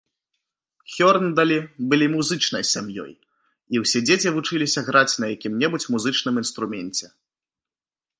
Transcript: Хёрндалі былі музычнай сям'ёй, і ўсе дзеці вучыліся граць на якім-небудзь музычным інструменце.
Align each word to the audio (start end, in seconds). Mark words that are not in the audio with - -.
Хёрндалі 0.93 1.57
былі 1.91 2.07
музычнай 2.13 2.63
сям'ёй, 2.73 3.11
і 3.75 3.81
ўсе 3.83 3.99
дзеці 4.07 4.33
вучыліся 4.39 4.79
граць 4.89 5.15
на 5.25 5.29
якім-небудзь 5.35 5.89
музычным 5.97 6.41
інструменце. 6.43 7.05